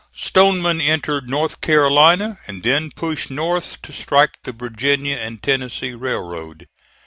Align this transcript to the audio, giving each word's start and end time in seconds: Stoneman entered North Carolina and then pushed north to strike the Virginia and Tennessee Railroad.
Stoneman 0.15 0.81
entered 0.81 1.29
North 1.29 1.61
Carolina 1.61 2.39
and 2.47 2.63
then 2.63 2.89
pushed 2.89 3.29
north 3.29 3.79
to 3.83 3.93
strike 3.93 4.33
the 4.45 4.51
Virginia 4.51 5.17
and 5.17 5.43
Tennessee 5.43 5.93
Railroad. 5.93 6.67